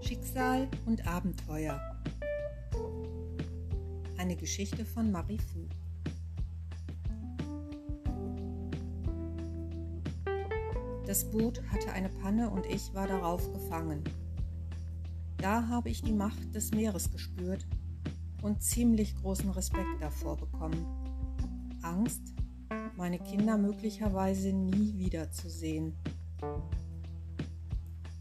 [0.00, 1.80] Schicksal und Abenteuer.
[4.18, 5.68] Eine Geschichte von Marie Fu.
[11.06, 14.02] Das Boot hatte eine Panne und ich war darauf gefangen.
[15.36, 17.64] Da habe ich die Macht des Meeres gespürt
[18.42, 20.84] und ziemlich großen Respekt davor bekommen.
[21.82, 22.34] Angst,
[22.96, 25.94] meine Kinder möglicherweise nie wiederzusehen.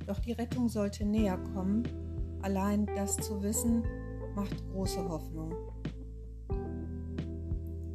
[0.08, 1.84] Doch die Rettung sollte näher kommen.
[2.42, 3.84] Allein das zu wissen,
[4.36, 5.54] macht große Hoffnung.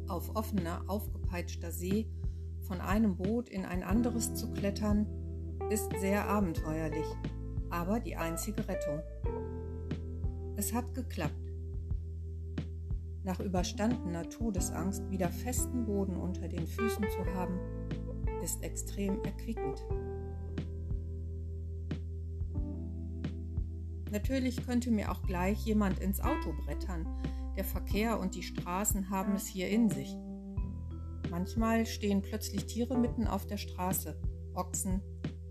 [0.07, 2.07] Auf offener, aufgepeitschter See
[2.61, 5.05] von einem Boot in ein anderes zu klettern,
[5.69, 7.05] ist sehr abenteuerlich,
[7.69, 9.01] aber die einzige Rettung.
[10.55, 11.33] Es hat geklappt.
[13.23, 17.59] Nach überstandener Todesangst wieder festen Boden unter den Füßen zu haben,
[18.41, 19.83] ist extrem erquickend.
[24.11, 27.05] Natürlich könnte mir auch gleich jemand ins Auto brettern.
[27.57, 30.15] Der Verkehr und die Straßen haben es hier in sich.
[31.29, 34.19] Manchmal stehen plötzlich Tiere mitten auf der Straße.
[34.53, 35.01] Ochsen,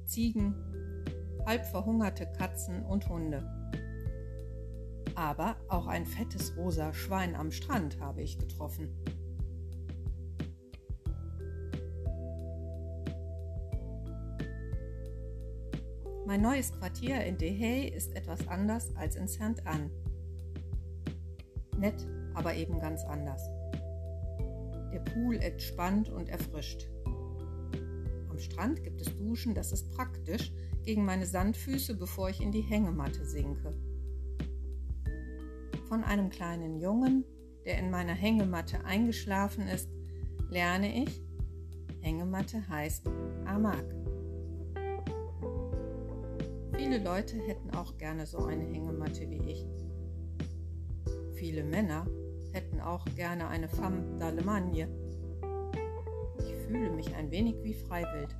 [0.05, 0.55] Ziegen,
[1.45, 3.45] halb verhungerte Katzen und Hunde.
[5.15, 8.91] Aber auch ein fettes rosa Schwein am Strand habe ich getroffen.
[16.27, 19.65] Mein neues Quartier in Dehay ist etwas anders als in St.
[19.65, 19.89] Anne.
[21.79, 23.49] Nett, aber eben ganz anders.
[24.93, 26.89] Der Pool entspannt und erfrischt.
[28.29, 30.53] Am Strand gibt es Duschen, das ist praktisch,
[30.83, 33.71] gegen meine Sandfüße, bevor ich in die Hängematte sinke.
[35.89, 37.25] Von einem kleinen Jungen,
[37.65, 39.89] der in meiner Hängematte eingeschlafen ist,
[40.51, 41.23] lerne ich,
[42.01, 43.07] Hängematte heißt
[43.45, 44.06] Amak.
[46.77, 49.65] Viele Leute hätten auch gerne so eine Hängematte wie ich.
[51.35, 52.07] Viele Männer
[52.53, 54.87] hätten auch gerne eine Femme d'Allemagne.
[56.39, 58.37] Ich fühle mich ein wenig wie Freiwild.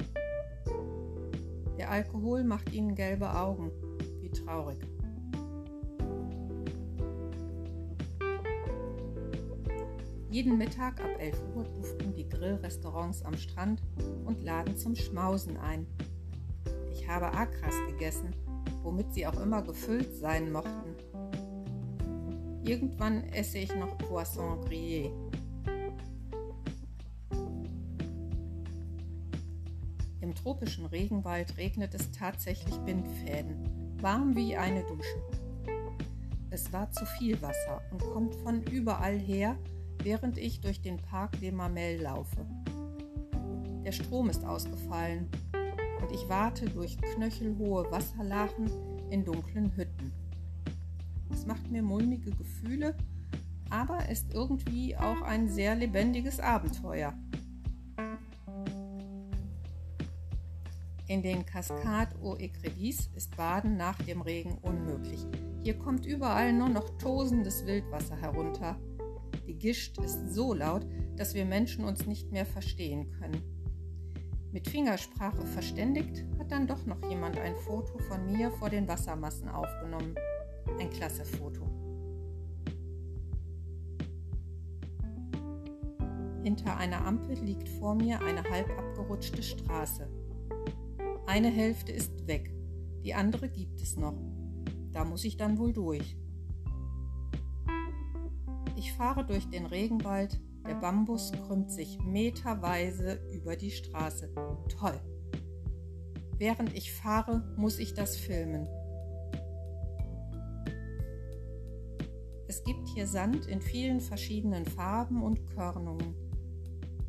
[1.79, 3.71] Der Alkohol macht ihnen gelbe Augen,
[4.21, 4.79] wie traurig.
[10.31, 13.81] Jeden Mittag ab 11 Uhr duften die Grillrestaurants am Strand
[14.27, 15.87] und laden zum Schmausen ein.
[17.07, 18.35] Ich habe Akras gegessen,
[18.83, 20.97] womit sie auch immer gefüllt sein mochten.
[22.65, 25.13] Irgendwann esse ich noch Poisson grillé.
[30.21, 35.23] Im tropischen Regenwald regnet es tatsächlich Bindfäden, warm wie eine Dusche.
[36.51, 39.57] Es war zu viel Wasser und kommt von überall her,
[40.03, 42.45] während ich durch den Park de Mamel laufe.
[43.85, 45.31] Der Strom ist ausgefallen
[46.01, 48.71] und ich warte durch knöchelhohe Wasserlachen
[49.11, 50.13] in dunklen Hütten.
[51.33, 52.97] Es macht mir mulmige Gefühle,
[53.71, 57.15] aber ist irgendwie auch ein sehr lebendiges Abenteuer.
[61.09, 65.25] In den Cascades aux Écrevis ist Baden nach dem Regen unmöglich.
[65.63, 68.77] Hier kommt überall nur noch tosendes Wildwasser herunter.
[69.47, 70.85] Die Gischt ist so laut,
[71.17, 73.56] dass wir Menschen uns nicht mehr verstehen können.
[74.57, 79.51] Mit Fingersprache verständigt, hat dann doch noch jemand ein Foto von mir vor den Wassermassen
[79.51, 80.15] aufgenommen.
[80.81, 81.61] Ein klasse Foto.
[86.43, 90.09] Hinter einer Ampel liegt vor mir eine halb abgerutschte Straße.
[91.27, 92.51] Eine Hälfte ist weg,
[93.05, 94.19] die andere gibt es noch.
[94.91, 96.17] Da muss ich dann wohl durch.
[98.75, 104.31] Ich fahre durch den Regenwald, der Bambus krümmt sich meterweise über die Straße.
[104.69, 105.01] Toll.
[106.39, 108.69] Während ich fahre, muss ich das filmen.
[112.49, 116.15] Es gibt hier Sand in vielen verschiedenen Farben und Körnungen.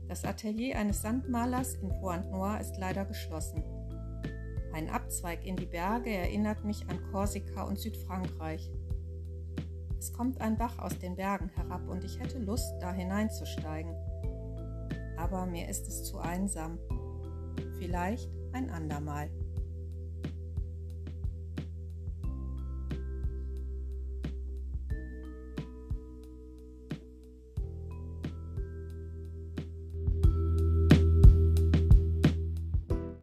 [0.08, 3.64] Das Atelier eines Sandmalers in Pointe-Noire ist leider geschlossen.
[4.72, 8.72] Ein Abzweig in die Berge erinnert mich an Korsika und Südfrankreich.
[10.00, 13.94] Es kommt ein Bach aus den Bergen herab und ich hätte Lust, da hineinzusteigen.
[15.18, 16.78] Aber mir ist es zu einsam.
[17.80, 19.30] Vielleicht ein andermal.